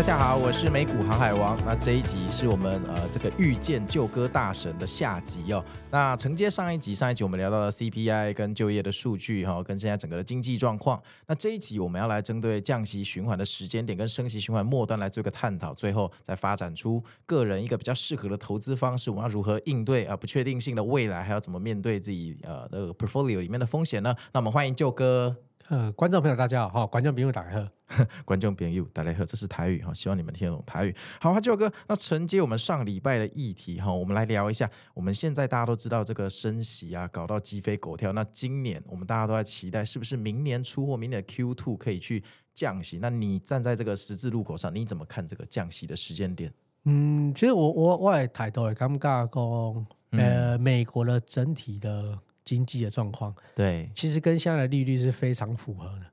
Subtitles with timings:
[0.00, 1.62] 大家好，我是美股航海王。
[1.66, 5.62] 那这一集是我们呃这个遇见旧歌大神的下集哦。
[5.90, 10.98] 那承接上一集，上一集我们聊到了 CPI 跟就业的数据哈、哦，跟现在整个的经济状况。
[11.26, 19.10] 那这一集我们要来针对降息循环的时间点跟升息循环末端来做一个探讨，最后再发展出个人一个比较适合的投资方式。
[19.10, 24.16] 我们要如何应对啊不确定性的未来，还要怎么面对自己呃那个 portfolio 里面的风险呢？
[24.32, 25.36] 那我们欢迎旧歌。
[25.70, 30.92] 呃，观众朋友大家好哈，观众朋友大家好， 观众朋友大家好，这是台语哈，希望你们听得懂台语。
[31.20, 34.68] 好，旧歌，那承接我们上礼拜的议题哈，我们来聊一下。
[34.94, 38.12] 我们现在大家都知道这个升息啊，搞到鸡飞狗跳。
[38.12, 42.98] 那今年我们大家都在期待，是不是明年初或明年的 Q two 可以去降息？
[43.00, 46.52] 那你站在这个十字路口上，你怎么看这个降息的时间点？
[46.86, 49.86] 嗯，其实我我我也抬头也刚刚讲，
[50.18, 52.18] 呃，美国的整体的。
[52.50, 56.06] 经济的状况，对，其实跟现在的利率是非常符合的，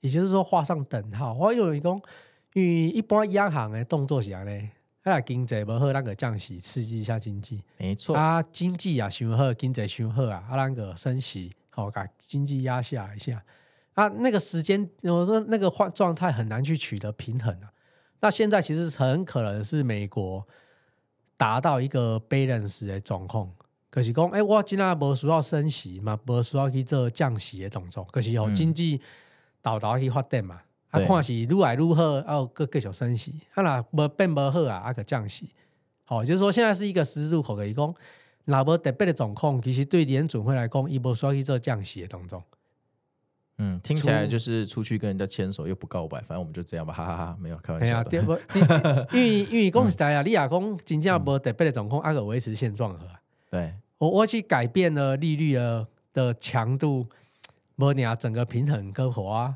[0.00, 1.32] 也就是说画上等号。
[1.32, 1.98] 我有一讲，
[2.52, 4.68] 因为一般央行的动作是安尼，
[5.04, 13.42] 啊，经济不好，那个降息刺激一下经济，没错啊，经济啊想好，经济想好啊，啊，那个升息，好把经济压下一下
[13.94, 17.72] 啊，那个时间，我说那个状状态很难去取得平衡啊。
[18.20, 20.46] 那现在其实很可能是美国
[21.38, 23.50] 达到一个 balance 的状况。
[23.90, 28.04] 可是讲，哎、欸，我今仔无需要升息嘛，无需要去做降息的动作。
[28.04, 29.00] 可是吼，经济
[29.62, 33.40] 倒倒去发展嘛，啊，看是愈来愈好，啊，搁继续升息。
[33.54, 35.48] 啊，若无变无好啊，啊，搁降息。
[36.04, 37.56] 好，就是说现在是一个十字路口。
[37.56, 37.94] 可以讲，
[38.44, 42.42] 若无特别的状况，其实对联准会来讲，伊无需要去做降息的动作。
[43.56, 48.04] 嗯，听起来就是出去跟人家牵手又不告白，反正我们就这样吧，哈哈哈，哈，没有开玩笑。
[48.04, 48.32] 对不？
[49.12, 53.20] 因为因为讲实在啊，你若讲真正无特别的状况，啊，搁维持现状好啊。
[53.50, 57.06] 对，我我去改变了利率的的强度，
[57.74, 59.54] 摩尼亚，整个平衡跟活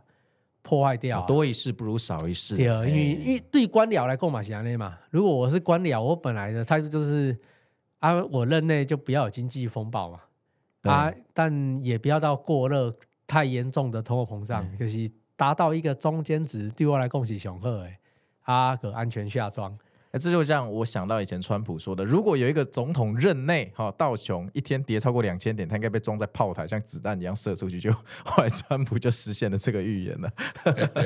[0.62, 2.56] 破坏掉，多一事不如少一事。
[2.56, 7.36] 对，因为因为对官僚来讲嘛是安尼嘛，如果我是官僚，我本来的态度就是
[7.98, 10.20] 啊，我任内就不要有经济风暴嘛，
[10.82, 12.94] 啊，但也不要到过热
[13.26, 17.90] 太严重的通货膨胀，就是达到一个中间值，对我来讲是上好的，
[18.42, 19.76] 啊，可安全下庄。
[20.12, 27.80] 哎，这就让我想到以前川普说的：如果有一个总统任内，哈，道琼一天跌超过两千点，他应该被装在炮台，像子弹一样射出去。
[27.80, 27.90] 就
[28.22, 30.30] 后来川普就实现了这个预言了。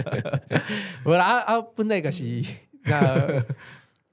[1.05, 2.25] 不啊啊，不那个是
[2.83, 3.44] 那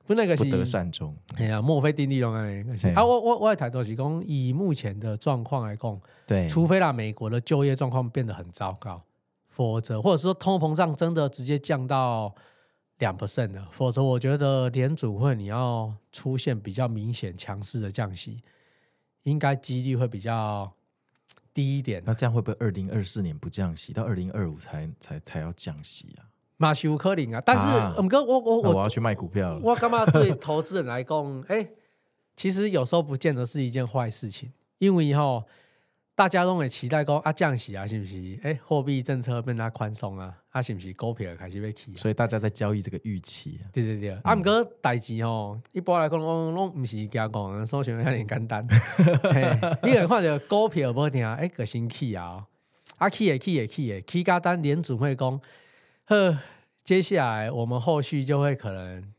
[0.06, 1.16] 不那个是不得善终。
[1.38, 2.64] 哎呀，墨菲定律用哎，
[2.96, 9.02] 啊，我我我也谈到是讲，以目前的状况来讲，对，除非啦美国的就业状况变得很糟糕，
[9.48, 12.36] 否则或者说通货膨胀真的直接降到。
[13.03, 18.40] 两 percent 的，否则我觉得联储会你要出现比较明显强势的降息，
[19.24, 20.72] 应该几率会比较
[21.53, 22.02] 低一点。
[22.06, 26.31] 那这样会不会二零二四年不降息，到二零二五才才才要降息啊？
[26.56, 27.42] 马修克林啊！
[27.46, 29.59] 但是我们哥，我我我我要去卖股票了。
[29.62, 31.42] 我干嘛对投资人来讲？
[31.50, 31.68] 哎，
[32.38, 35.44] 其实有时候不见得是一件坏事情，因为以后。
[36.16, 38.40] 大家都会期待讲啊降息啊，是不是？
[38.44, 41.96] 哎，货币政策变得宽松啊，啊，是不是股票开始要起？
[41.96, 43.59] 所以大家在交易这个预期。
[43.63, 48.68] 啊对对对，嗯、啊，毋过代志吼，一般来讲，拢拢毋是加讲，所以想遐尔简单。
[49.81, 52.45] 你有看到股票无定哎，个新起啊，
[52.97, 55.41] 啊起诶起诶起诶，起加单连准会讲，
[56.06, 56.38] 呵，
[56.84, 59.12] 接下来我们后续就会可能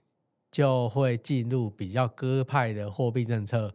[0.53, 3.75] 就会进入比较鸽派的货币政策。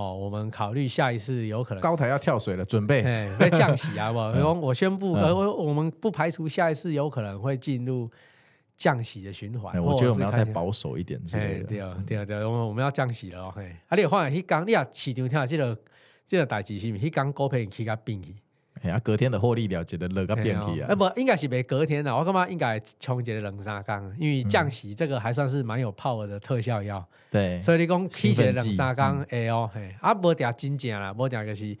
[0.00, 3.02] 哦，我们考虑下一次有可能高台要跳水了，准备
[3.36, 4.10] 会降息啊！
[4.12, 8.10] 我、嗯、我宣布，呃、嗯，我们不排除下一次有可能会进入
[8.76, 9.78] 降息的循环。
[9.82, 13.54] 我觉得我们要再保守一点，对对对对，我们我们要降息了哦。
[13.88, 15.78] 啊，你有发现一刚你啊，市场听这个
[16.26, 17.06] 这个代志是不是？
[17.06, 18.34] 一刚股票起个变去。
[18.82, 20.88] 哎呀，隔天的获利了结的乐个变体啊！
[20.88, 27.06] 哎，不，应该是没隔天的，我感觉应该冲击的两三天，因为降息这个还算是蛮有 power 的特效药。
[27.30, 31.76] 对，所以你讲起起两三天，哎哦，嘿，啊，无定真正啦，无定就是，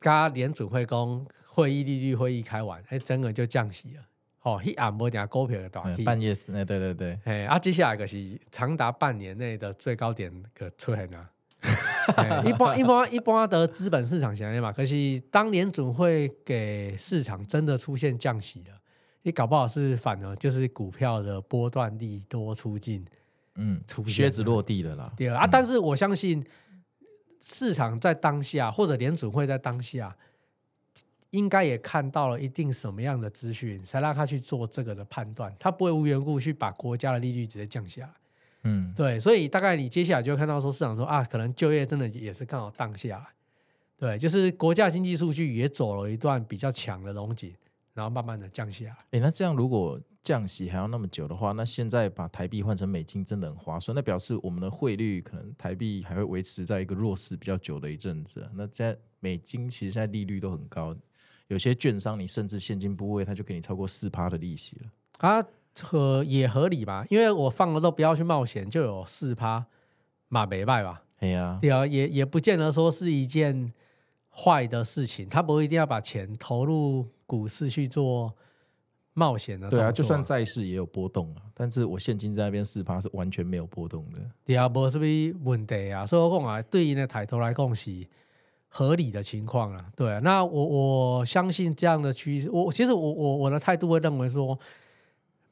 [0.00, 4.02] 加联储会讲会议利率会议开完，哎，整个就降息了。
[4.42, 11.30] 哦，一暗无定股票的大半夜是，哎，对对对，哎，啊，接下来就是长达半年内的最高点可出现了。
[12.44, 18.78] 一般一般一般的资本市场想的嘛，可是当年准会给市场真的出现降息了，
[19.22, 23.04] 你搞不好是反而就是股票的波段利多出尽，
[23.54, 25.10] 嗯，靴子落地了啦。
[25.16, 26.44] 对啊，但是我相信
[27.42, 30.14] 市场在当下，或者联准会在当下，
[31.30, 35.54] 应该也看到了一定什么样的资讯，才让他去做这个的判断。
[35.58, 38.12] 他不会无缘故去把国家的利率直接降下来。
[38.64, 43.26] 嗯，对，所以大概你接下来就会看到说，市场说啊，可能就业真的也是刚好荡下来。
[43.96, 47.54] 对，就是国家经济数据也走了一段比较强的龙井，
[47.92, 48.96] 然后慢慢的降下来。
[49.12, 53.94] 哎，那这样如果降息还要那么久的话，那现在把台币换成美金真的很划算。
[53.94, 58.48] 那表示我们的汇率可能台币还会维持在一个弱势比较久的一阵子。
[58.54, 60.96] 那在美金其实现在利率都很高，
[61.48, 64.90] 有些券商你甚至现金部位它就给你超过四趴的利息了。
[65.18, 65.46] 啊，
[65.82, 67.04] 合也合理吧？
[67.10, 69.66] 因为我放了都不要去冒险，就有四趴，
[70.28, 71.02] 马没卖吧？
[71.20, 73.72] 哎呀，对啊，也也不见得说是一件
[74.30, 75.28] 坏的事情。
[75.28, 78.34] 他不一定要把钱投入股市去做。
[79.16, 84.20] 冒险的、啊，对啊，就算债市也有波动啊，但是我现金在那边四趴是完全没有波动的。
[84.44, 86.04] 对啊，不是不是问题啊？
[86.04, 88.04] 所以我讲啊，对应的抬头来讲是
[88.66, 89.86] 合理的情况啊。
[89.94, 94.58] 对啊，那我我相信这样的趋势，我其实我我我的态度会认为说，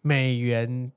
[0.02, 0.92] 美元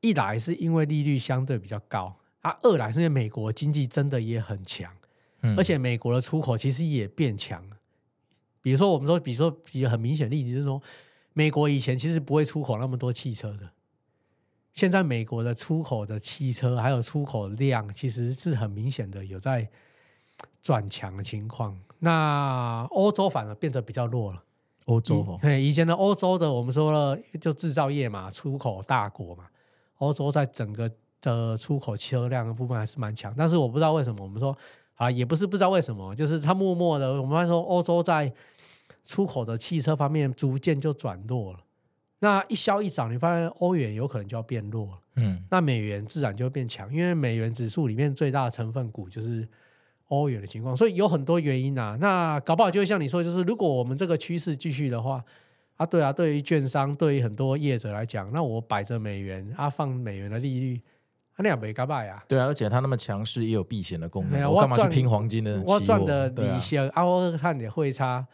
[0.00, 4.94] 一来是因为利率相对比较高啊，二来是因为美国经济真的也很强，
[5.42, 7.76] 嗯、而且美国的出口其实也变强了。
[8.62, 10.80] 比如说我们说，比如说比很明显的例子就是说。
[11.32, 13.70] 美国以前其实不会出口那么多汽车的，
[14.72, 19.70] 现在美国的出口的汽车还有出口量其实是很明显的有在
[20.60, 21.80] 转强的情况。
[22.00, 24.42] 那欧洲反而变得比较弱了。
[24.90, 29.44] 欧洲哦，对，以前的欧洲的我们说了就制造业嘛，出口大国嘛，
[29.98, 30.90] 欧洲在整个
[31.20, 33.34] 的出口车辆的部分还是蛮强。
[33.36, 34.56] 但是我不知道为什么，我们说
[34.96, 38.32] 啊，也不是不知道为什么，就是它默默的，我们说欧洲在。
[39.02, 41.60] 出口的汽车方面逐渐就转弱了，
[42.18, 49.48] 那一消一涨，你发现欧元有可能就要变弱了，嗯，那美元自然就会变强，因为美元指数里面最大的成分股就是
[50.10, 51.96] 欧元的情况，所以有很多原因啊。
[52.00, 55.24] 那搞不好就会像你说，就是如果我们这个趋势继续的话，
[55.74, 60.80] 啊，对啊，对于券商，对于很多业者来讲，那我摆着美元啊，放美元的利率，
[61.32, 62.22] 啊，那也没干败呀。
[62.28, 65.62] 对啊，而且它那么强势，也有避险的功能，我干嘛去拼黄金呢？
[65.66, 68.26] 我赚的利息啊，我看你汇差。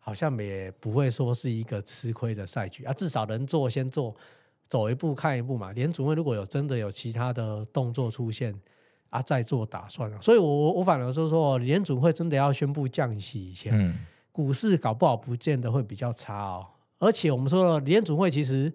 [0.00, 4.16] 好像也不会说是一个吃亏的赛局啊，至少能做先做，
[4.66, 5.70] 走一步看一步嘛。
[5.72, 8.58] 联准会如果有真的有其他的动作出现
[9.10, 10.18] 啊，再做打算啊。
[10.20, 13.98] 所以我我我反而说说，联准会真的要宣布降息以前，嗯、
[14.32, 16.66] 股市搞不好不见得会比较差哦。
[16.98, 18.72] 而且我们说了，联准会其实，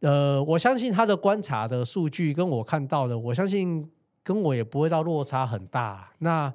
[0.00, 3.90] 呃，我相信他的观察的数据跟我看到的，我相信
[4.22, 6.12] 跟我也不会到落差很大。
[6.18, 6.52] 那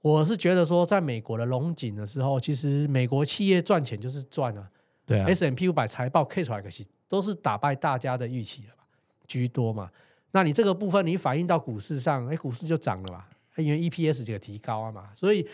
[0.00, 4.70] 我是觉得说，在美国的龙井的时候，其实美国企业赚钱就是赚啊。
[5.04, 8.84] 对啊，S&P 五百财报 K 出来可是都是打败大家的预期了吧，
[9.26, 9.90] 居多嘛。
[10.32, 13.24] 那你这个部分你反映到股市上，哎，股市就涨了嘛，
[13.56, 15.46] 因为 EPS 这个提高啊嘛，所以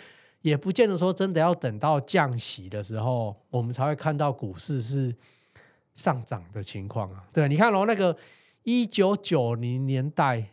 [0.43, 5.15] 也不见得说真的要等到降息的时候，我们才会看到股市是
[5.95, 7.25] 上涨的情况啊。
[7.33, 8.17] 对，你看喽，那个
[8.65, 10.45] 一九九零年代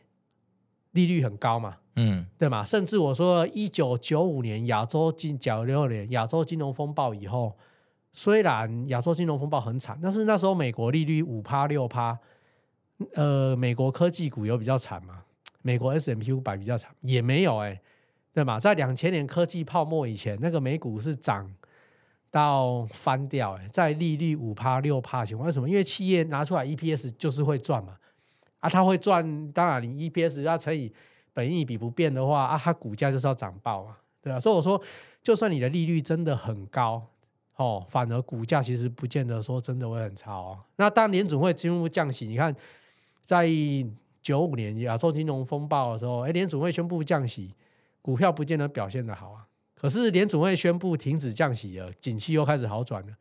[0.92, 1.78] 利率很高嘛。
[1.98, 2.64] 嗯，对嘛？
[2.64, 7.58] 甚至我说，一九九五年亚洲金九六年亚洲金融风暴以后，
[8.14, 12.18] 虽然亚洲金融风暴很惨，但是那时候美国利率五趴六趴，
[13.14, 15.24] 呃，美国科技股有比较惨吗？
[15.62, 17.82] 美国 S M P 五百比较惨，也没有哎、欸，
[18.34, 18.60] 对嘛？
[18.60, 21.54] 在两千年科技泡沫以前，那个美股是涨
[22.30, 25.70] 到翻掉哎、在利率五趴六趴情况，为什么？
[25.70, 27.98] 因为企业拿出来 EPS 就是会赚嘛，
[28.60, 30.94] 啊，它会赚，当然你 EPS 要乘以。
[31.34, 34.80] 本益比不变的话啊，它股价就是要涨爆啊，对啊，所以我说，
[35.24, 37.02] 就算你的利率真的很高，
[37.56, 40.60] 哦，反而股价其实不见得说真的会很差哦。
[40.76, 42.54] 那当联准会进入降息，你看，
[43.24, 43.50] 在
[44.22, 47.54] 九五年亚洲金融风暴的时候，哎，联储会宣布降息，
[48.02, 49.48] 股票不见得表现的好啊。
[49.76, 53.14] 可是联储会宣布停止降息了，景气又开始好转了，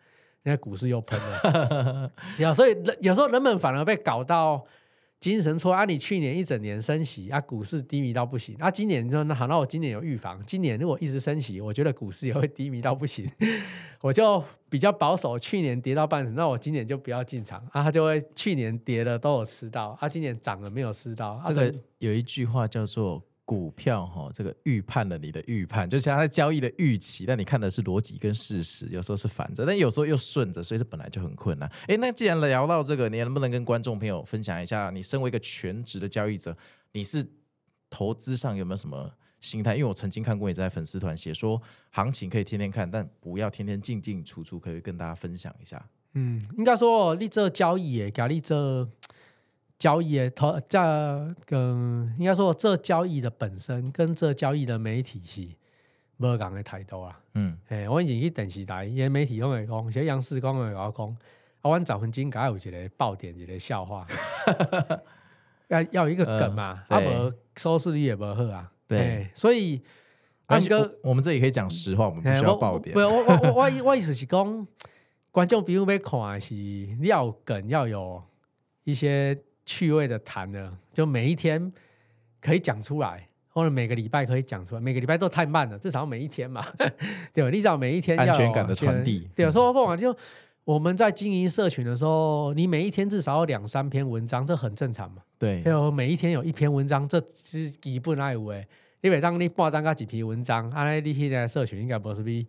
[0.42, 2.10] 那股市又喷了。
[2.38, 4.64] 有所以有时候人们反而被搞到。
[5.20, 5.84] 精神错啊！
[5.84, 8.70] 你去年一整年升息啊，股市低迷到不行啊。
[8.70, 10.42] 今年你说那好，那我今年有预防。
[10.46, 13.30] 今年如果一直升息，我觉得股市也会低迷到不行。
[14.00, 17.82] 我就比较保守，去年跌到半死，那我今年就不要进场啊。
[17.82, 21.38] 他就会去年跌了都有吃到，啊，今年涨了没有吃到。
[21.44, 23.22] 这个有一句话叫做。
[23.50, 31.68] 股票哈，这个预判了你的预判，就是它交易的预期，但你看的是逻辑跟事实，有时候是反着，但有时候又顺着，所以这本来就很困难。
[31.88, 36.56] 诶，那既然聊到这个，你能不能跟观众朋友分享一下，你身为一个全职的交易者，
[36.92, 37.26] 你是
[37.90, 39.74] 投资上有没有什么心态？
[39.74, 45.84] 因为我曾经看过你在粉丝团写说，行情可以天天看，但不要天天进进出出，可以跟大家分享一下。
[46.14, 48.88] 嗯，应该说你这交易诶，咖喱这。
[49.80, 50.78] 交易的投这
[51.46, 55.40] 跟应该说这交易的本身跟这交易的媒体是
[56.18, 57.18] 无共的态度啊。
[57.32, 61.06] 嗯，哎，我以前去电视台，伊媒体拢会讲，像央视讲会甲我讲，
[61.62, 64.06] 啊，阮十分钟该有一个爆点，一个笑话，
[65.68, 68.70] 要要一个梗嘛，啊无收视率也无好啊。
[68.86, 69.80] 对，所以
[70.44, 72.92] 安哥，我们这里可以讲实话，我们不需要爆点。
[72.92, 74.66] 不，我我我我 我意思是讲，
[75.30, 76.54] 观众比如要看是
[77.00, 78.22] 要梗，要有
[78.84, 79.42] 一些。
[79.70, 81.72] 趣味的谈呢，就每一天
[82.40, 84.80] 可以讲出来，或者每个礼拜可以讲出来。
[84.80, 86.66] 每个礼拜都太慢了，至少每一天嘛，
[87.32, 87.50] 对吧？
[87.52, 89.30] 至少每一天要安全感的传递。
[89.36, 90.12] 对，说过嘛，就
[90.64, 95.22] 我们在经营社群的时候，你每一天至少有两三篇文章，这很正常嘛。
[95.38, 98.66] 对，还有每一天有一篇文章，这是基本爱有诶。
[99.02, 102.44] 因为当你报单个几篇文章，啊，你现在社群应该不是比。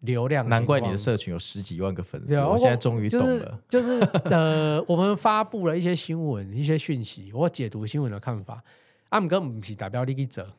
[0.00, 2.38] 流量，难怪你的社群有十几万个粉丝。
[2.40, 8.62] 我现在终于懂了， 就是呃，我们发布了一些新闻、一些讯息，我解读新闻的看法。
[9.08, 10.52] 阿姆哥不是代表利益者，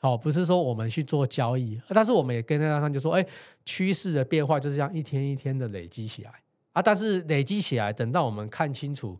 [0.00, 3.24] 哦，不是说我们去做交易，但是我们也跟大家看，就说，哎，
[3.64, 6.32] 趋势的变化就是这样一天一天的累积起来
[6.72, 6.82] 啊。
[6.82, 9.18] 但是累积起来，等到我们看清楚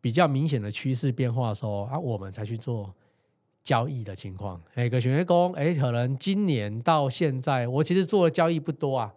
[0.00, 2.94] 比较明显的趋势变化的时候啊，我们才去做。
[3.62, 9.14] 交易的情况，哎，个选员工，哎，可能今年到现在，我其实做的交易不多啊，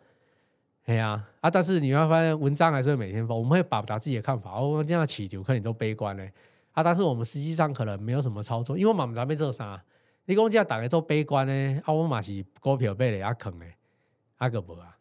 [0.85, 6.31] 哎呀，啊，但是你会发现文章还是会每天发，我们会表达自己的看法，我们这样起跳可能都悲观嘞，
[6.73, 9.81] 啊，但是我们实际上可能没有什么操作，因为我们在被做啥，
[10.25, 13.75] 你讲这样大家都悲观呢，啊，我嘛是股票被人家坑嘞，
[14.37, 14.92] 啊个无啊。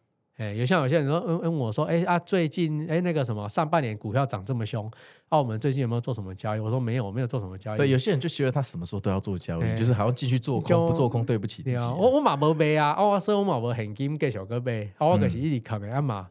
[0.43, 4.91] 哎，有像有些人说，嗯嗯，我说，哎啊，最近哎那个什么，上半年股票涨这么凶，
[5.29, 6.59] 啊，我们最近有没有做什么交易？
[6.59, 7.77] 我说没有，我没有做什么交易。
[7.77, 11.77] 对，有些人就觉得他什么时候都要做交易，就是还要继续做空，不做空对不起自己。
[11.77, 16.27] 我我嘛无卖啊，我所以我嘛无现金给小哥卖，啊，我可是一直扛的啊嘛。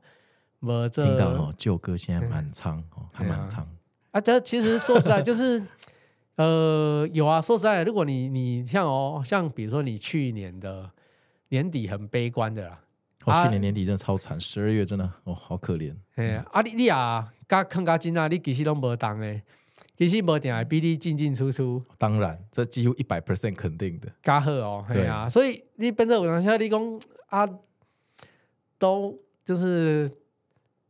[0.93, 3.67] 听到了，舅哥现在满仓哦，还满仓。
[4.13, 5.61] 啊，这其实说实在就是，
[6.37, 10.89] 呃，有啊，说实在，如果你你像哦，像比如说你去年的
[11.49, 12.79] 年底很悲观的啦。
[13.25, 15.93] 我、哦、去年年底真的超惨，十二、啊、月真的哦，好可怜。
[16.17, 19.43] 哎、嗯，啊你你啊，加坑加金啊，你其实都无动诶，
[19.97, 21.83] 其实无定会比你进进出出。
[21.99, 24.09] 当然，这几乎一百 percent 肯定的。
[24.23, 27.49] 加好哦，对啊，所以你本着有当下你讲啊，
[28.79, 30.11] 都就是。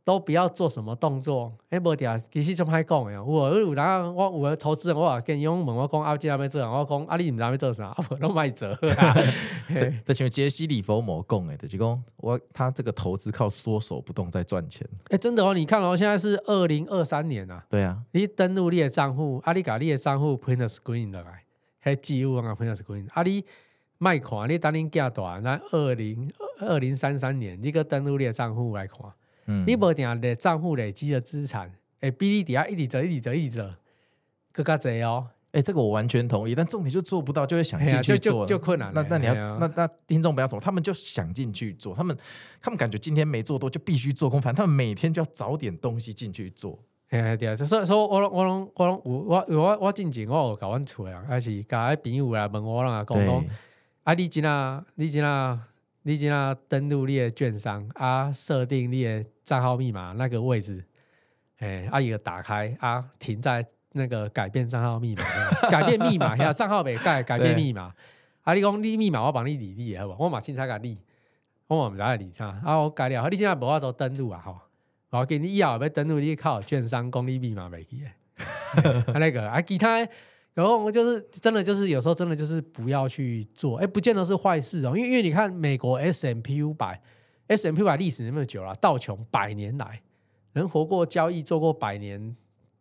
[0.05, 3.23] 都不要做什么动作，哎，无点其实就歹讲的。
[3.23, 8.67] 我有当我有个投资人，我跟伊讲问我讲阿姐阿妹做啥，我讲阿你唔知要做啥， 我都卖做。
[9.69, 14.85] 对，就像杰西·里佛摩讲的，就是讲我他这个投资靠缩手不动在赚钱。
[15.09, 17.65] 哎，真的哦，你看哦，现在是二零二三年啊。
[17.69, 21.43] 对啊，你登录你的账户，阿你把你的账户 print screen 的来，
[21.79, 23.07] 还记录啊 print screen。
[23.13, 23.45] 阿你
[23.99, 26.29] 卖看，你等你加大，那二零
[26.59, 28.99] 二零三三年，你个登录你的账户来看。
[29.45, 33.75] 嗯、你无定的账户累积的资产，哎，比你底下一直折一直折一直折，
[34.51, 35.27] 更加贼哦！
[35.51, 38.91] 哎，这个我完全同意，但重点就做不到，就会想进去做，就就就困难。
[38.93, 42.17] 那那你要那那听众不要走，他们就想进去做，他们
[42.59, 46.79] 他们感觉今天没做多就必须做空，反正他们每天就要找点东西进去做。
[47.09, 53.45] 哎，对啊，所以说我我我我我我我进前我有搞阮厝啊，还是甲朋友来问我啦，讲讲
[54.03, 55.67] 啊，你今啊，你今啊。
[56.03, 60.83] 你只要登录你的券商啊，设定你的账号密码那个位置，
[61.59, 65.23] 哎，啊一个打开啊，停在那个改变账号密码，
[65.71, 67.93] 改变密码，呀，账号没改，改变密码。
[68.41, 70.23] 啊，你讲你密码，我帮你理理好不？
[70.23, 70.97] 我马清彩个理，
[71.67, 72.47] 我嘛不知道理啥。
[72.65, 74.59] 啊，我改了，你现在无法度登录啊，吼，
[75.11, 79.03] 我给你以后要登录，你靠券商公你密码没去的。
[79.13, 80.05] 啊，那个啊，其他。
[80.53, 84.95] 然后我就是真的就是有时候真的就是不要去做，哎，不见得是坏事哦。
[84.95, 87.01] 因为因为你看美国 S M P 五百
[87.47, 90.03] ，S M P 五百历史那么久了，道琼百年来
[90.53, 92.35] 能活过交易做过百年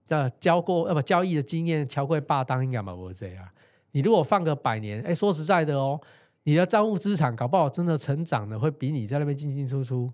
[0.06, 3.48] 的交过呃不交易的经验，超过霸当应该嘛不这样。
[3.92, 5.98] 你如果放个百年，哎，说实在的哦，
[6.42, 10.12] 你的账户资产搞不好真的成长的会比你在那边进进出出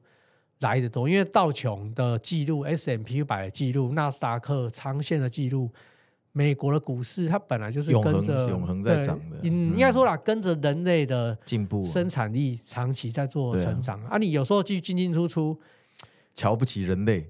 [0.61, 5.73] 来得多，因为道琼的记录、S M P 五百的记录、纳斯达克长线的记录。
[6.33, 14.19] 美国的股市，它本来就是跟着永恒在涨的，应应该说啦，跟着人类的进步、生产力长期在做成长啊。
[14.19, 15.59] 你有时候去进进出出，
[16.37, 17.29] 瞧不起人类，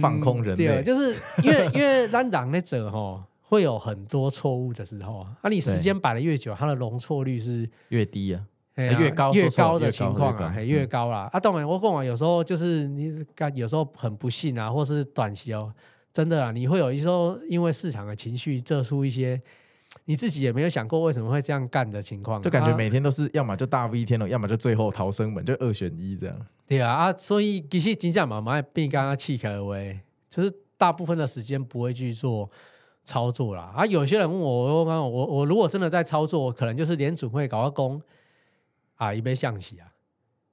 [0.00, 5.36] 放空人类，就是因为 因为单档那者哈会有很多错误的时候啊。
[5.42, 11.28] 啊，你时间摆的越久，它的容错率是越低啊，越高越高的情况啊，越高啦。
[11.32, 13.24] 啊，当然我跟我有时候就是你
[13.54, 15.72] 有时候很不幸啊，或是短期哦。
[16.12, 19.40] 真的啊，你会有一时候因为市场的情绪，做出一些
[20.06, 26.46] 你自己也没有想过为什么会这样干的情况，就感觉每天都是要么就大 V 天龙，要么就最后逃生门，就二选一这样。
[26.66, 32.50] 对啊啊，所以其实真正嘛，蛮变刚刚气开的喂，其实大部分的时间不会去做
[33.04, 33.72] 操作啦。
[33.74, 38.00] 啊，有些人问我，我我我，如果真的在操作，可能就是连准会搞个工
[38.96, 39.88] 啊，一杯象棋啊，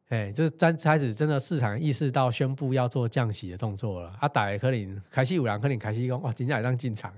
[0.10, 4.16] 哎，就是真开始真的市场意识到宣布要做降息的动作了。
[4.20, 7.18] 啊，打可能开始有人可能开始讲哇，今天来让进场啊。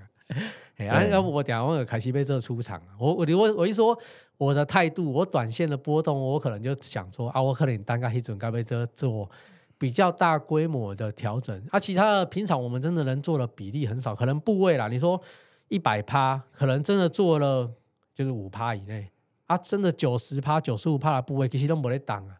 [0.77, 2.96] 哎，要不我等下问凯西贝这出场啊？
[2.98, 3.98] 我我我我一说
[4.38, 9.29] 我的态度，我短线的波动，我可能就想说啊，我可能单个一准该被这做
[9.77, 11.79] 比较大规模的调整啊。
[11.79, 15.22] 其他的平常我们真的能做的比例很少，可能部位啦，你说
[15.67, 17.70] 一百趴，可能真的做了
[18.13, 19.10] 就是五趴以内
[19.48, 22.38] 啊，真的九十趴、九十五趴的部位，其实都没得挡啊。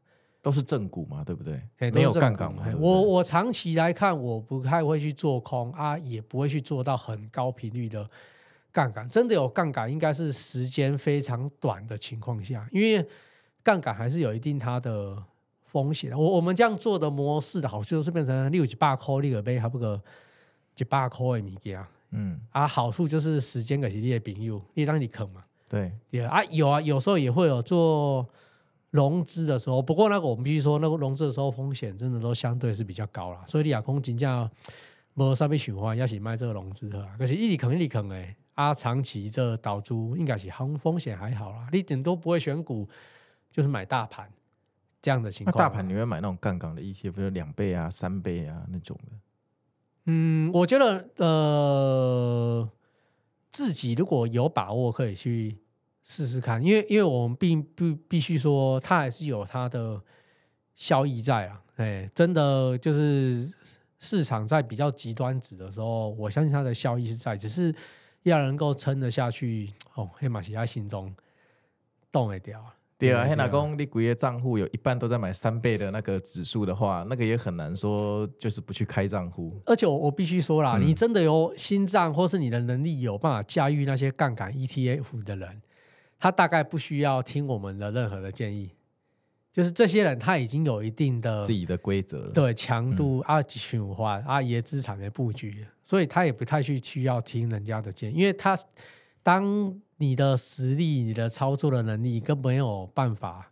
[0.48, 1.62] 都是正股嘛，对不对？
[1.80, 2.64] 欸、没有杠杆嘛。
[2.80, 8.10] 我我长期来看，我不太会去做空啊，也不会去做到很高频率的
[8.72, 9.10] 杠杆。
[9.10, 13.06] 真的有杠杆，应该是时间非常短的情况下，因为
[13.62, 15.22] 杠杆还是有一定它的
[15.66, 16.18] 风险。
[16.18, 20.02] 我我们这样做的模式的好处就是变成六几百块你个杯，还不个
[20.74, 21.86] 几百块的物件。
[22.12, 25.44] 嗯啊，好处就是时间给是你的朋友，你当你坑嘛。
[25.68, 28.26] 对，对啊，有啊，有时候也会有做。
[28.92, 33.44] 融资的时候，不过那个我们必须说，那个融资的时候风险真的都相对是比较高啦。
[33.46, 34.50] 所以你亚空金价
[35.14, 41.68] 没啥被循环，要是卖这个融资的，可是一里坑一里坑诶，啊，长期这导出应该是风风险还好啦。
[41.72, 42.88] 你顶多不会选股，
[43.52, 44.32] 就是买大盘
[45.02, 45.56] 这样的情况。
[45.56, 49.18] 那大盘你会买那种杠杆的一些，比如两倍啊、三倍啊那种的？
[50.06, 52.70] 嗯，我觉得呃，
[53.52, 55.58] 自己如果有把握，可以去。
[56.08, 60.02] 试试看，因为因为我们并不必须说，它还是有它的
[60.78, 61.62] 效益在啊。
[61.76, 63.52] 哎，真的就是
[64.00, 67.76] 市场在比较极端值的时候，我相信它的效益是在，只是
[68.24, 69.74] 要能够撑得下去。
[69.96, 71.14] 哦，黑马其他心中
[72.10, 72.64] 动一掉。
[72.98, 79.62] 对啊，黑马公，你贵的账户有一半都在买三倍的那个指数的话，那个也很难说就是不去开账户。
[79.66, 85.62] 而且我我必须说啦，嗯、你真的有心脏，或是你的能力有办法驾驭那些杠杆 ETF 的人。
[86.20, 88.72] 他大概不需要听我们的任何的建议，
[89.52, 98.58] 就是这些人他已经有一定的自己的规则了，对强度啊、循环啊、也资产的布局，所以他也不太去需要听人家的建议，因为他
[99.22, 103.52] 当你的实力、你的操作的能力根本没有办法，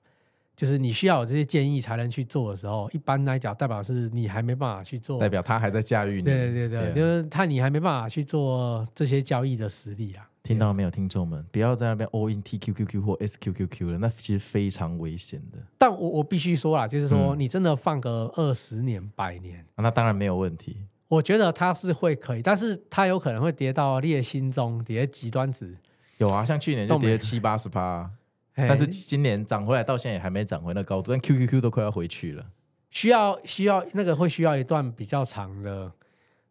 [0.56, 10.30] 就是你需要有这些建议才能去做的时候，一般来讲代表是你还没办法去做，代表他还在驾驭你，对对对对，就是他你还没办法去做这些交易的实力啊。
[10.46, 15.58] 听到没有，听众们，不要在那边 all in TQQQ 或 SQQQ 了，那其实非常危险的。
[15.76, 20.86] 但我我必须说啦，就是说你真的放个二十年、百年，那当然没有问题。
[21.08, 25.76] 我觉得它是会可以，但是它有可能会跌到你的心中，跌极端值。
[26.20, 28.08] 有啊，像去年就跌了七八十趴，
[28.54, 32.46] 但是今年涨回来到现在也还没涨回那高度，但 QQQ 都快要回去了。
[32.92, 35.92] 需要需要那个会需要一段比较长的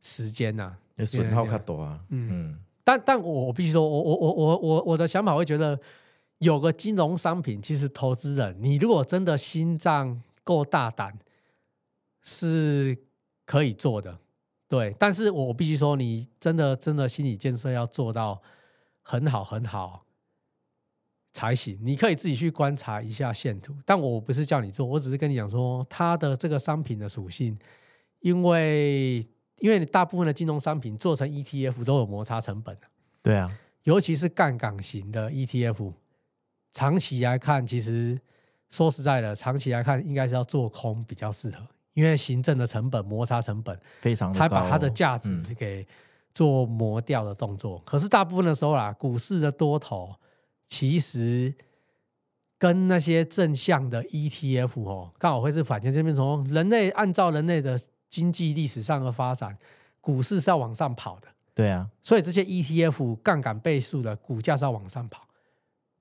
[0.02, 2.28] 时间呐、啊，损耗较多啊，嗯。
[2.32, 5.80] 嗯但但我我必须说，我我我我我我的想法会觉得，
[6.38, 11.18] 有个金融商品，其实投资人，你如果真的心脏够大胆，
[12.20, 12.98] 是
[13.46, 14.18] 可以做的，
[14.68, 14.94] 对。
[14.98, 18.42] 但是我必须说，你真的真的心理建设要做到
[19.00, 20.04] 很好很好
[21.32, 21.78] 才行。
[21.82, 27.58] 你可以自己去观察一下线图，但我不是叫你做，我只是跟你讲说，它的这个商品的属性，
[28.20, 29.26] 因为。
[29.64, 32.76] 因为你大部分的金融商品做成 ETF 都有摩擦成本。
[33.22, 33.50] 对啊，
[33.84, 35.94] 尤其是杠杆型的 ETF，
[36.70, 38.20] 长期来看，其实
[38.68, 45.86] 说实在的，长期来看应该是要做空比较适合，因为行政的成本、摩擦成本非常高，它把它的价值给
[46.34, 47.82] 做磨掉的动作。
[47.86, 50.14] 可是大部分的时候啦，股市的多头
[50.66, 51.54] 其实
[52.58, 57.80] 跟那些正向的 ETF 哦，刚好会是反向这边从人类按照人类的。
[58.14, 59.58] 经济历史上的发展，
[60.00, 61.26] 股市是要往上跑的。
[61.52, 65.26] 对啊，所以这些 ETF 杠杆倍数的股价是要往上跑。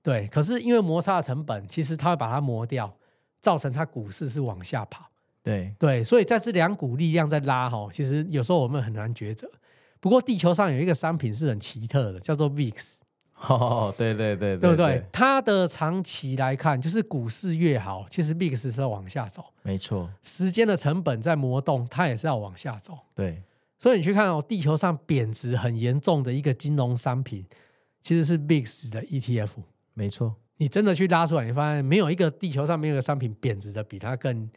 [0.00, 2.96] 对，可是因为摩擦的成本，其实它会把它磨掉，
[3.40, 5.10] 造成它股市是往下跑。
[5.42, 9.50] 对对，所以在这两股力量在拉哈，其实有时候我们很难抉择。
[9.98, 12.98] 不过地球上有一个商品是很奇特的，叫做 VIX。
[13.48, 15.04] 哦，对对对，对，对不对？
[15.12, 19.44] 它的长期来看，就是股市越好，其实 VIX 是要往下走。
[19.62, 22.98] 没错，时间的成本在磨动，它也是要往下走。
[23.14, 23.42] 对，
[23.78, 27.44] 所以你去看哦，地球上贬值很严重的一个金融商品，
[28.00, 29.50] 其实是 VIX 的 ETF。
[29.94, 34.48] 没错，你真的去拉出来，你发现没有一个地球上没有一个商品贬值的比它更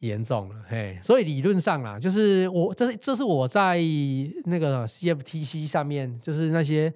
[0.00, 0.56] 严重了。
[0.68, 3.78] 嘿，所以理论上啦，就是我这是这是我在
[4.44, 6.92] 那个 CFTC 上面，就是那些。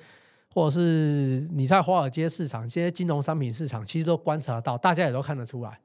[0.54, 5.78] 或者是你在华尔街市场，这些金融商品市场，其实都观察到，大家也都看得出来。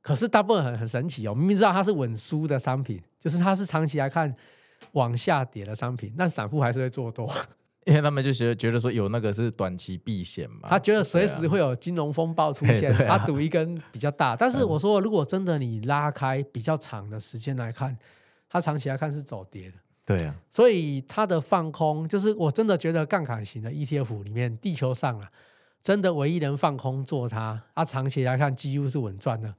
[0.00, 4.34] 可是大部分很很神奇哦，明明知道它是稳输的商品，就是它是长期来看
[4.92, 7.32] 往下跌的商品，但散户还是会做多。
[7.86, 14.36] 因为他们就觉得觉得说有那个是短期避险嘛，他觉得随时会有金融风暴出现，啊、他赌一根比较大。
[14.36, 17.98] 但是我说，如果真的你拉开比较长的时间来看，
[18.48, 19.76] 它长期来看是走跌的。
[20.04, 25.30] 对啊，所以它的放空，就是我真的觉得杠杆型的 ETF 里面，地球上啊，
[25.80, 29.54] 真的唯一能放空做它，啊，长期来看几乎是稳赚的。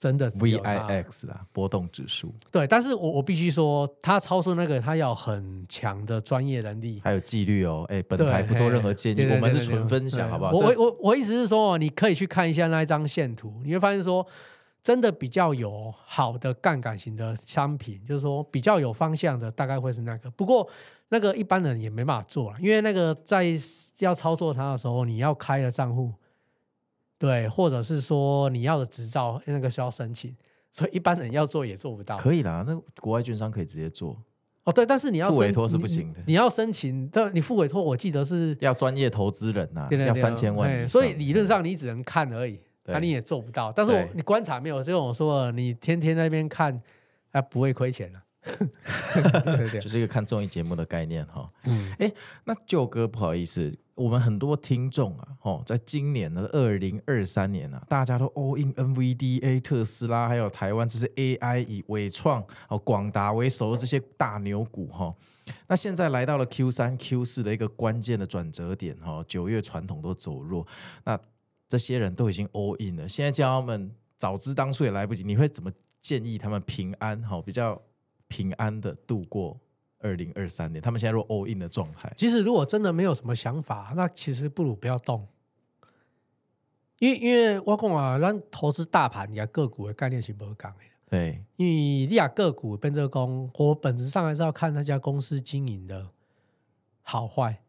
[0.00, 2.32] 真的 VIX 啊，波动指数。
[2.52, 7.84] 对，但是我我必须说，它超出那个，它要很强的专业能力，还有纪律哦。
[7.88, 10.52] 哎，本台不做任何建议，我们是纯分享，好不好？
[10.52, 14.24] 我我我我意思是说，你可以去看一下那一张线图，你会发现说，
[14.88, 20.30] 真的比较有好的杠杆型的商品，就是说比较有方向的，大概会是那个。
[20.30, 20.66] 不过
[21.10, 23.44] 那个一般人也没办法做了，因为那个在
[23.98, 26.14] 要操作它的时候，你要开的账户。
[27.18, 30.34] 对，或者是说你要的执照那个需要申请，
[30.72, 32.16] 所以一般人要做也做不到。
[32.16, 34.16] 可以啦，那国外券商可以直接做。
[34.64, 36.20] 哦，对，但是你要付委托是不行的。
[36.20, 40.88] 你，你要申请，但，你付委托，我记得是要专业投资人呐、要三千万。
[40.88, 43.70] 所以理论上你只能看而已，那、啊、你也做不到。
[43.70, 46.82] 但是我你观察没有，就跟我说，你天天在那边看，
[47.30, 48.22] 啊不会亏钱啊。
[48.48, 51.50] 对对对，就是一个看综艺节目的概念哈。
[51.64, 52.10] 嗯，哎，
[52.44, 65.14] 那旧哥不好意思，我们很多听众啊，哦，在今年的二零二三年啊，大家都 all in NVDA、特斯拉，还有台湾这些 AI 以伟创、哦广达为首的这些大牛股哈。
[65.66, 70.66] 那现在来到了 Q 三、Q 四的一个关键的转折点哈，九月传统都走弱，
[71.04, 71.18] 那
[71.68, 77.40] 这些人都已经 all in 了，现在叫他们早知当初也来不及，你会怎么建议他们平安好？
[77.40, 77.80] 比较。
[78.30, 79.58] 平安的度过
[80.00, 85.26] 二零二三年，他们现在如果 all in 的状态，其实如果真的没有什么想法，那其实不如不要动。
[86.98, 90.80] 因为因为我讲啊，咱投资大盘，你个股的概念是不讲的。
[91.08, 96.10] 对，因为你亚个股变这个讲，我本质上还是要看那家公司经营的
[97.00, 97.62] 好坏，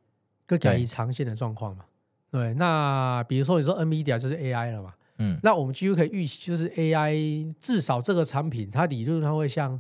[0.46, 1.86] 更加以长线的状况嘛。
[2.32, 9.80] 对，那比如说你说 NVIDIA 就是 AI 了嘛，嗯，那我们几乎可以预期，就是 AI 至少这个产品，它理论上会像。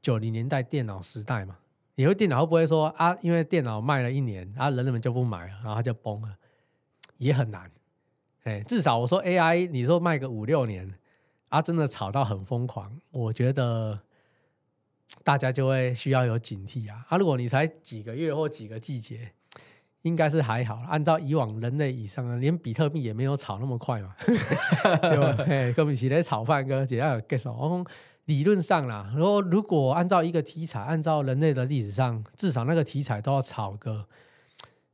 [0.00, 1.58] 九零年代电脑时代嘛，
[1.96, 3.14] 以后电脑会不会说啊？
[3.20, 6.36] 因为电脑卖了一年，啊，人们就不买了，然后它就崩了，
[7.18, 7.68] 也很难。
[8.44, 10.94] 哎，至少我说 AI，你说卖个五六年，
[11.48, 14.00] 啊，真的炒到很疯狂，我觉得
[15.24, 17.04] 大家就会需要有警惕啊。
[17.08, 19.32] 啊，如果你才几个月或几个季节，
[20.02, 20.80] 应该是还好。
[20.88, 25.44] 按照以往人类以上，连比特币也没有炒那么快嘛， 对吧？
[25.48, 27.84] 哎，根本是在炒饭哥，只要有 get
[28.26, 34.06] 理论上啦，然后如果按照一个题材，按照人类的历史上，至少那个题材都要炒个，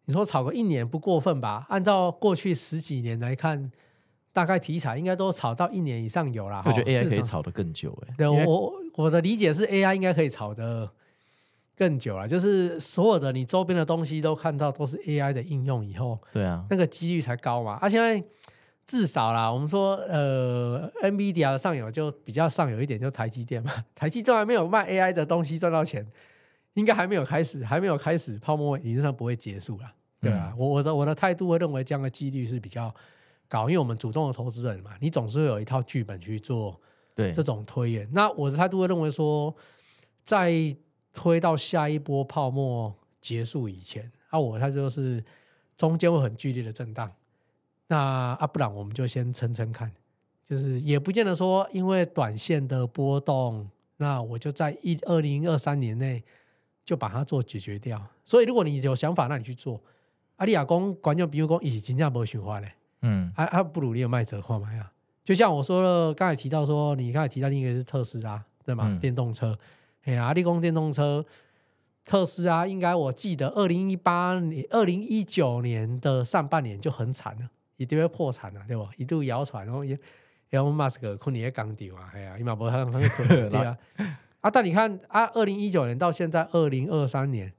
[0.04, 1.66] 你说炒个一年不过分吧？
[1.68, 3.72] 按照过去十几年来看，
[4.32, 6.62] 大概题材应该都炒到一年以上有啦。
[6.64, 8.14] 我觉得 AI 可以炒得更久诶。
[8.16, 10.92] 对，我我的理解是 AI 应该可以炒得
[11.76, 17.78] 更久了，就是所有的你周边的东西都看到都是 AI 的应用以后，对啊，那个几率才高嘛。
[17.80, 18.26] 而且现在。
[18.86, 23.72] 至少啦，我们说，呃，NVIDIA 的上游就比较上游一点，就台积电嘛。
[23.94, 26.06] 台积电还没有卖 AI 的东西赚到钱，
[26.74, 29.94] 应该还没有开始，还没有开始，泡沫理论上不会结束啦。
[30.20, 32.94] 对啊，嗯、我我的我的态度会认为这样的几率是比较
[33.48, 36.78] 高，因为我们主动的投资人嘛，你总是会有一套剧本去做
[37.14, 38.06] 对这种推演。
[38.12, 39.56] 那我的态度会认为说，
[40.22, 40.52] 在
[41.14, 45.24] 推到下一波泡沫结束以前，那、啊、我它就是
[45.76, 47.10] 中间会很剧烈的震荡。
[47.86, 47.96] 那
[48.38, 49.90] 啊，不然我们就先撑撑看，
[50.44, 56.22] 就是也不见得说，因为短线的波动，那我就在一二零二三年内
[56.84, 58.04] 就把它做解决掉。
[58.24, 59.80] 所以，如果你有想法，那你去做。
[60.36, 62.72] 阿里亚公观众，比如讲以前真正没想法嘞，
[63.02, 64.90] 嗯，还还不如你有卖折扣嘛呀。
[65.22, 68.86] 就像我说了，刚才提到说，你刚才提到另一个是特斯拉，对吗？
[68.88, 69.56] 嗯、电动车，
[70.04, 71.24] 哎呀，阿里公电动车，
[72.04, 77.50] 特斯拉应该我记得二零一八年、二零一九年的上半年就很惨了。
[77.76, 78.88] 一定会破产了，对吧？
[78.96, 79.98] 一度谣传，然后也
[80.50, 83.76] 也马斯克可能也刚掉啊，哎呀，伊嘛无很很可能对啊。
[84.40, 87.52] 啊，但你看啊，二零一九年到现在二零二三年，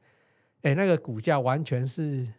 [0.62, 2.30] 哎，那个股价完全是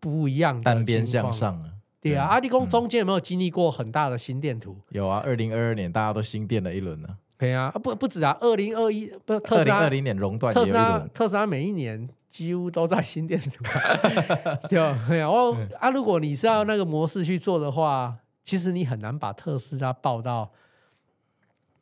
[0.00, 1.74] 不一样的，单边向上啊。
[2.00, 4.76] 对啊，阿里公中间有没有经历过很大的心电图？
[4.88, 7.16] 有啊，二零二二年大家都心电了一轮呢。
[7.38, 13.64] 对啊，不不止啊，二零二一不特斯拉二零年熔断，特斯拉特斯拉每一年几乎都在新电图，
[14.68, 15.04] 对吧？
[15.08, 20.52] 对啊，我啊，如果你是要那个模式去做的话，其实你很难把特斯拉抱到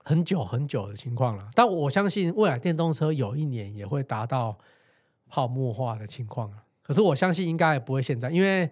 [0.02, 1.48] 很久很久的情况了。
[1.54, 4.56] 但我相信未来电动车有一年也会达到
[5.28, 6.64] 泡沫化的情况啊。
[6.82, 8.70] 可是我相信应该也不会现在，因为。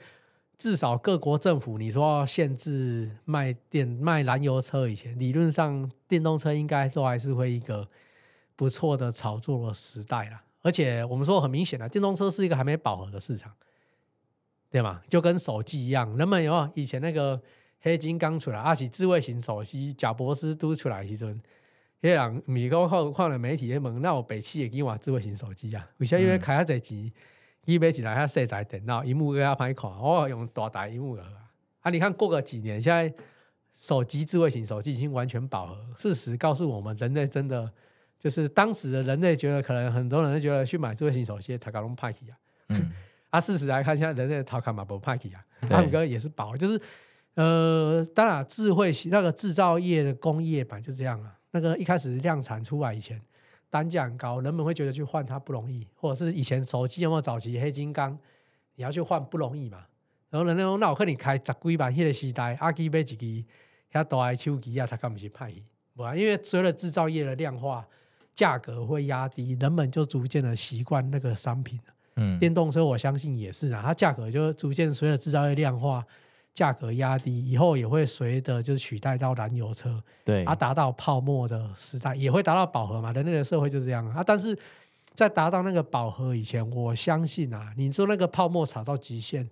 [0.59, 7.89] 至少各国政府，你说限制卖电卖燃油车以前，理论上电动车应该都还是会一个
[8.57, 10.43] 不错的炒作的时代啦。
[10.63, 13.53] 而且我们说很明显的，电动车是一个还没饱和的市场，
[14.69, 15.01] 对吗？
[15.09, 17.41] 就跟手机一样，人们有以前那个
[17.81, 21.41] 黑金刚出来，而且智慧型手机，贾博士都出来时阵，
[22.01, 25.89] 那人米高看看了媒体的问，那我北汽也给我智慧型手机啊？
[25.99, 27.13] 为啥因为开下这机，
[27.69, 31.25] 伊买一台遐细台电脑，萤幕更加歹看，我用大台萤幕了
[31.83, 31.91] 啊！
[31.91, 33.13] 你看过个几年，现在
[33.75, 37.71] 手机智慧型手机已经完全饱和，事实告诉我们，人类真的。
[38.19, 42.35] 就是当时的人类觉得，可能很多人都觉得去买智慧型手机，塔卡龙派克啊。
[42.71, 42.91] 嗯。
[43.29, 46.57] 啊，事实来看，现在人类塔卡马不派克啊，他们哥也是饱。
[46.57, 46.81] 就是
[47.35, 51.39] 呃，当然智慧型那个制造业的工业版就这样啊。
[51.51, 53.21] 那个一开始量产出来以前，
[53.71, 58.19] 单价很高，人们会觉得去换它不容易，或者是以前手机有没有早期黑金刚，
[58.77, 59.87] 你要去换不容易嘛。
[60.31, 63.17] 然后人家说，那我看你开十几万迄个时代，阿基买一支
[63.93, 65.59] 遐大的手机啊，它敢不是派克？
[65.95, 67.87] 不啊，因为随着制造业的量化。
[68.35, 71.77] 价格会压低，人们就逐渐的习惯那个商品。
[72.15, 76.07] 嗯，电动车我相信也是啊，它价格就逐渐随着制造业量化，
[76.59, 83.13] 价格压低，以后也会随着就是取代到燃油车，对，啊，达到泡沫的时代，也会达到饱和嘛。
[83.13, 84.25] 人类的社会就是这样啊。
[84.27, 84.59] 但是
[85.15, 89.49] 在达到那个饱和以前，我相信啊，你说那个泡沫炒到极限，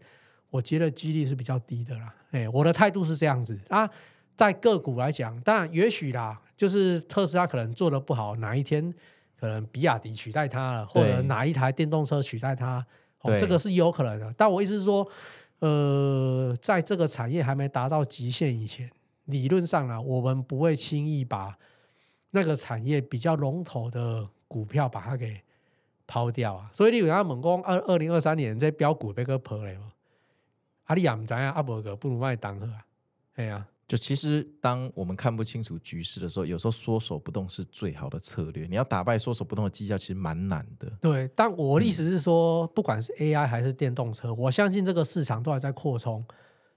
[0.50, 2.12] 我觉得几率是比较低的啦。
[2.32, 3.88] 哎，我的态度是这样子啊。
[4.36, 8.92] 在个股来讲，当然也许啦，就是特斯拉可能做的不好，哪一天
[9.38, 12.84] 可能比亚迪取代它了，或者哪一台电动车取代它，
[13.20, 14.34] 哦，这个是有可能的。
[14.36, 15.08] 但我意思是说，
[15.60, 18.90] 呃，在这个产业还没达到极限以前，
[19.24, 21.58] 理论上呢，我们不会轻易把
[22.30, 25.40] 那个产业比较龙头的股票把它给
[26.06, 26.70] 抛掉啊。
[26.72, 29.92] 所以你有人问讲，二二零二三年这标股被个抛了吗？
[30.84, 32.84] 阿里亚唔知啊，阿伯哥不如卖当啊，
[33.36, 33.66] 哎呀。
[33.88, 38.66] 就其实，当我们看不清楚局势的时候，有时候缩手不动是最好的策略。
[38.66, 40.90] 你要打败缩手不动的绩效，其实蛮难的。
[41.00, 46.24] 对，但我的意思是说，嗯、不管是 AI 还是电动车，我相信这个市场都还在扩充。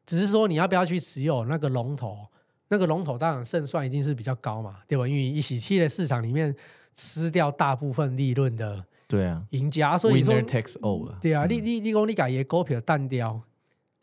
[0.05, 2.27] 只是说，你要不要去持有那个龙头？
[2.67, 5.07] 那个龙头当然胜算一定是比较高嘛，对吧？
[5.07, 6.55] 因为一起期的市场里面
[6.93, 9.97] 吃掉大部分利润的，对啊，赢家。
[9.97, 13.41] 所以说，Winner takes all 对啊，你你你讲你把也股票淡掉。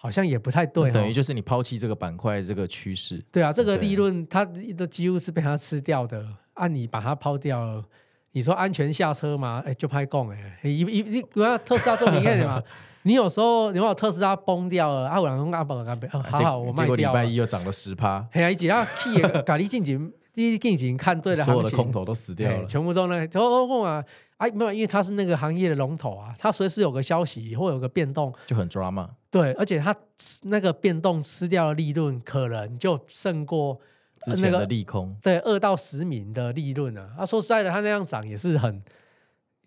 [0.07, 3.21] 好像也不太对，等于就是你抛弃这个板块这个趋势。
[3.33, 4.45] 对啊，这个利润它
[4.77, 6.25] 都几乎是被它吃掉的。
[6.55, 7.85] 按你把它抛掉了，
[8.31, 9.61] 你说安全下车吗？
[9.67, 12.63] 哎，就拍供哎，一一你你看特斯拉这么厉害的嘛？
[13.03, 16.85] 你有时候你把特斯拉崩掉了，啊，我两公阿伯阿伯，好好我卖掉。
[16.85, 18.25] 结果礼拜一又涨了十趴。
[18.31, 24.05] 哎呀，一只要 key 咖喱进行，第一进行看对了，所有的空头都死掉了，全部都那哦哦啊。
[24.39, 29.09] 哎，没有，因为它是那个行业的龙头啊，它随时有个消息或有个变动，就很 drama。
[29.37, 29.95] 对，而且它
[30.43, 33.79] 那个变动吃掉的利润，可能就胜过
[34.21, 35.17] 之前的利空。
[35.23, 37.15] 对，二到十名的利润啊。
[37.19, 38.83] 他说实在的，它那样涨也是很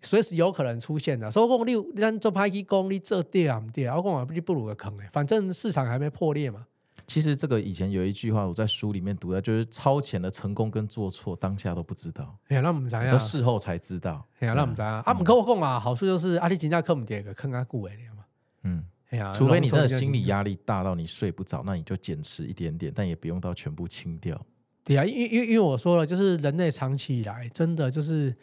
[0.02, 1.30] 随时有可能出现的。
[1.30, 6.66] 所以讲你，咱做派去讲，你这跌啊跌啊，我讲啊，你不如个坑哎，反正市场还没破裂嘛。
[7.06, 12.36] 其实这个以前有一句话，我在书里面读的，就是超前的成功跟做错，当下都不知道。
[12.48, 13.10] 哎呀，那我们怎样？
[13.10, 14.24] 都事后才知道。
[14.38, 14.96] 哎呀，那我们怎样？
[15.00, 18.24] 啊，我们跟我讲啊，好处就是阿里金价克姆跌个坑啊，固哎嘛。
[18.62, 24.40] 嗯，哎呀，除非你真的心理压力大到你睡不着，那你就减持一点点，但也不用到全部清掉。
[24.82, 28.34] 对啊，因因因为我说了，就是人类长期以来真的就是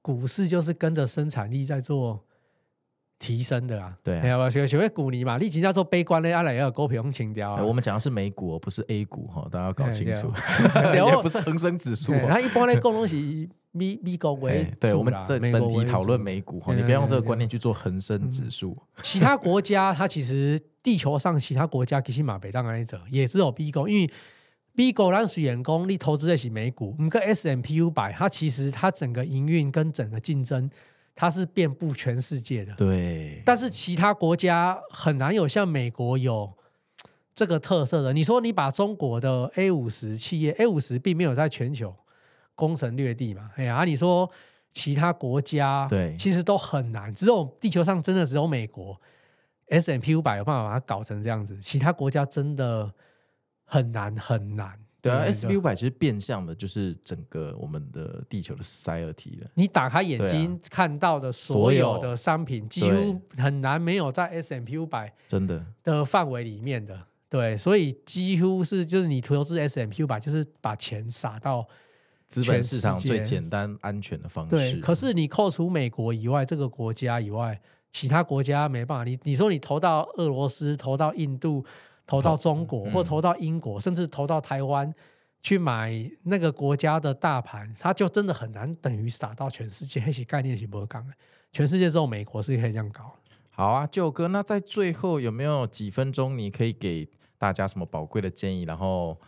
[0.00, 2.24] 股市就是跟着生产力在做。
[3.22, 7.62] 提升的啊，对，有啊，学学会鼓励嘛，你只要做悲观的，阿来要股票用清掉啊。
[7.62, 10.28] 我们讲的是美股，不是 A 股哈，大家要搞清楚。
[10.92, 13.16] 也不是恒生指数，它一般来讲都是
[13.70, 14.66] 美美国为。
[14.80, 18.76] 对，我们这本题讨论美股哈，你不要用这个观念去做恒生指数。
[19.02, 24.10] 其他国家，它其实地球上其他国家，其实马北当来者也只有 B 股，因为
[24.74, 30.68] B 股让水员工你投资的是美股，你个 S M P U 百，它其实它整个营运跟整个竞争。
[31.14, 33.42] 它是遍布全世界的，对。
[33.44, 36.52] 但是其他国家很难有像美国有
[37.34, 38.12] 这个特色的。
[38.12, 41.94] 你说你把中国的 A 五十企业，A 五十并没有在全球
[42.54, 43.50] 攻城略地嘛？
[43.56, 44.30] 哎呀，啊、你说
[44.72, 47.14] 其他国家对，其实都很难。
[47.14, 49.00] 只有地球上真的只有美国
[49.68, 52.92] S&P 五百有办法把它搞成这样子，其他国家真的
[53.64, 54.78] 很难很难。
[55.02, 59.50] 对啊，S&P 五百其实变相的就是整个我们的地球的 society 了。
[59.54, 67.08] 你打开眼睛看到的所有的商品，几乎很难没有在 S M P 五百真的的范围里面的。
[67.28, 71.66] 对，所以几乎是就是你投资 S M P 五百，就是把钱撒到
[72.28, 74.50] 资本市场最简单安全的方式。
[74.50, 77.60] 对，可是你扣除美国以外这个国家以外，
[77.90, 79.04] 其他国家没办法。
[79.04, 81.64] 你你说你投到俄罗斯，投到印度。
[82.06, 84.92] 投到中国，或投到英国，嗯、甚至投到台湾
[85.40, 90.02] 去买那个国家的大盘，它就真的很难等于撒到全世界。
[90.06, 91.14] 那些概念是不一样的。
[91.52, 93.14] 全世界只有美国是可以这样搞。
[93.50, 99.20] 好啊，舅哥，那在最后有没有几分钟你可以给大家什么宝贵的建议，然后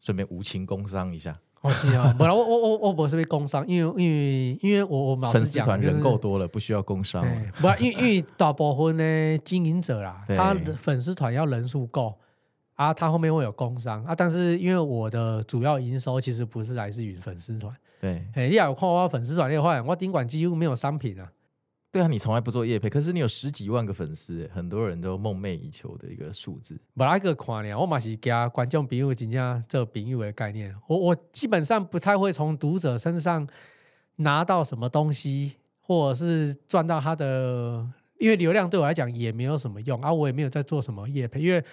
[0.00, 1.38] 顺便无情工商一下？
[1.64, 7.24] 哦，是啊，本来我我我我不是被工商，因为因为因为我我老实讲，粉丝团人够多了，不需要工商。
[7.58, 12.14] 不，因为因为大部分的经营者啦， 他的粉丝团要人数够
[12.74, 14.14] 啊，他后面会有工商啊。
[14.14, 21.26] 但是因为我的主要营收其实不是来自于粉丝团，对，哎，你有看我粉丝团的话，我顶管几乎没有商品啊。
[21.94, 26.76] 对啊，你从来不做业配，可是你有十几万个粉丝，很多人都梦寐以求的一个数字。
[26.92, 30.74] 不来个看呢，我嘛是给观众朋友真正这个饼喻为概念。
[30.88, 33.46] 我我基本上不太会从读者身上
[34.16, 41.64] 拿到什么东西，或者是赚到他的，因为流量对我来讲也没有什么用啊，我也没有在做什么业配，因为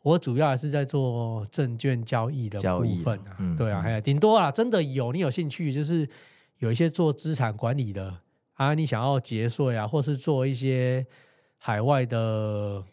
[0.00, 3.36] 我主要还是在做证券交易的部分啊。
[3.40, 6.08] 嗯、对啊，顶多啊，真的有你有兴趣，就是
[6.60, 8.22] 有一些做资产管理的。
[8.56, 11.06] 啊，你想要节税啊，或是做一些
[11.56, 12.84] 海外的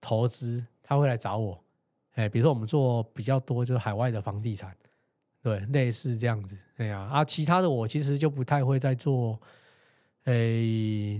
[0.00, 1.64] 投资，他会来找我。
[2.14, 4.76] 哎，比如说我们做比较多就是海外的房地产，
[5.42, 6.56] 对，类似这样子。
[6.76, 9.40] 对呀，啊，其他的我其实就不太会再做，
[10.24, 10.34] 哎，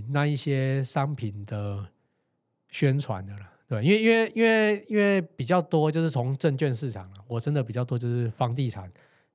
[0.09, 1.87] 那一些商品的
[2.69, 3.49] 宣传的了。
[3.67, 8.91] 对，因为因为因为因为比较多就是从证券市场，我真的比较多就是房地产。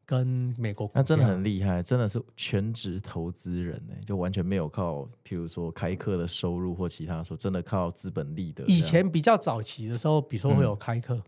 [0.08, 8.64] 跟美国那真的很厉害，真的是全职投资人呢，就完全没有靠，譬如说开课的收入或其他说，真的靠资本利得。
[8.64, 11.22] 以前比较早期的时候，比如说会有开课，嗯、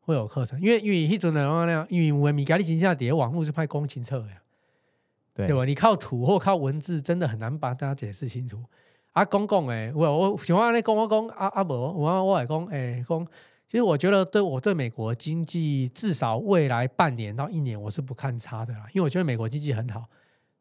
[0.00, 4.42] 会有课程，因为因为一种的话那样，因为我们米加利金下底网络是派公情册呀，
[5.32, 5.64] 对对吧？
[5.64, 8.60] 你靠图或靠文字，真的很难把大家解释清楚。
[9.12, 13.24] 啊，公公哎，我我喜欢你公公公啊啊不，我我来讲哎公。
[13.68, 18.86] 其实我觉得，对我对美国经济至少未来半年到一年，我是不看差的啦。
[18.92, 20.04] 因为我觉得美国经济很好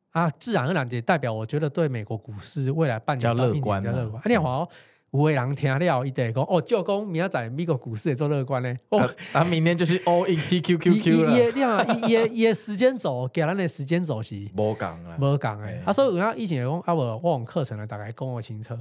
[0.09, 4.21] 啊，自然而然也代表我觉得对美国股市未来半年到一年比较乐观。
[4.21, 4.67] 啊，你好，
[5.11, 8.75] 有的人听了一直讲哦，就讲明仔载美国股市也做乐观呢。
[8.89, 8.99] 哦，
[9.33, 11.31] 啊明天就是 all in TQQQ 了。
[11.31, 15.79] 也也也也时间轴，给咱的时间轴是无共啦，无共诶。
[15.85, 18.75] 他说，有人以前也讲啊，我我课程呢，大概讲我清楚。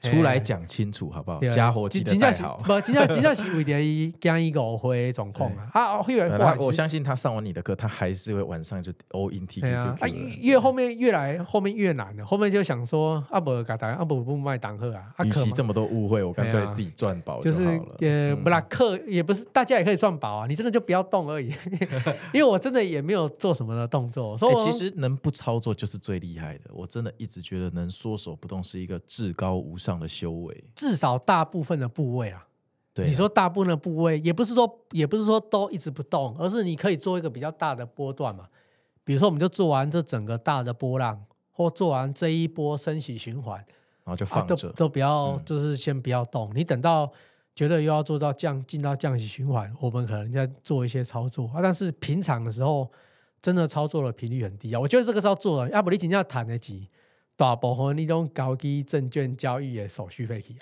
[0.00, 1.40] 出来讲清楚好不好？
[1.40, 2.56] 家伙记得带好。
[2.64, 5.98] 不，真正 真正是为了讲一个误会状况啊！
[5.98, 9.76] 啊，越来我相信他上完你的课，他还是会晚上就 all in TQQQ。
[9.76, 10.08] 啊，
[10.40, 12.24] 越后面越来后面越难了。
[12.24, 15.04] 后面就想说，啊不，嘎达，啊不不卖党课啊。
[15.24, 17.64] 与其这么多误会，我干脆自己赚饱就是
[18.00, 20.46] 呃，不啦，课也不是大家也可以赚饱啊。
[20.46, 21.52] 你真的就不要动而已，
[22.32, 24.36] 因为我真的也没有做什么的动作。
[24.36, 26.70] 所以其实能不操作就是最厉害的。
[26.72, 30.64] 我真的一直觉得能缩手不动是一个至高无上的修为。
[30.74, 32.46] 至少大部分的部位啊，
[32.94, 38.48] 对，你说大部分的部位，也不是说也不是说都一直不动，而是你可以做一个比较大的波段嘛。
[39.04, 43.56] 比如说，我们就做完这整个大的波浪，或做完这一波升息循环，
[44.02, 46.50] 然后就放着，啊、都都不要，就是先不要动。
[46.50, 47.08] 嗯、你等到
[47.54, 51.60] 觉得又要做到降，进到降息循环，我们可能再做一些操作啊。
[51.62, 52.90] 但是平常的时候，
[53.40, 54.80] 真的操作的频率很低啊。
[54.80, 56.88] 我觉得这个是要做的，要不你今天要谈得急。
[57.36, 60.56] 大部分那种高级证券交易的手续费去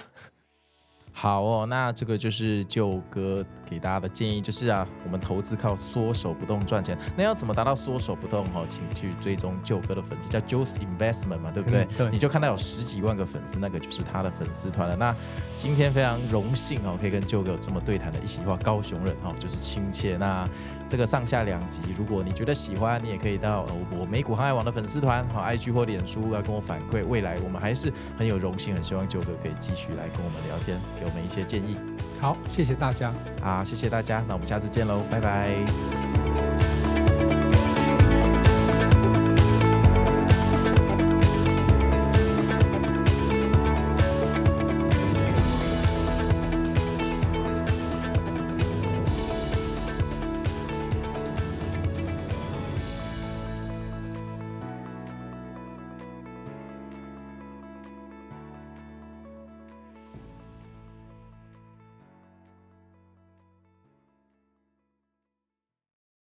[1.16, 8.44] 好哦，那这个就是舅哥给大家的建议，就是啊，我们投资靠缩手不动赚钱，那要怎么达到缩手不动？
[8.46, 11.84] 哦，请去追踪舅哥的粉丝，叫 Juice Investment 嘛，对不对？
[11.84, 14.96] 嗯、对，你就看到有十几万个粉丝，那个就是他的粉丝团了。
[14.96, 15.14] 那
[15.56, 20.16] 今天非常荣幸哦，可以跟舅哥有这么对谈的一席话，高雄人哦，就是亲切。
[20.16, 20.48] 那
[20.86, 27.04] 这个上下两集，如果你觉得喜欢，你也可以到我美股航海网的粉丝团和 IG 或脸书来跟我反馈。
[27.04, 30.78] 未来我们还是很有荣幸，很希望九哥可以继续来跟我们聊天。
[30.98, 31.76] 给我们一些建议。
[32.20, 33.12] 好，谢谢大家。
[33.40, 34.22] 好，谢谢大家。
[34.28, 36.23] 那我们下次见喽，拜拜。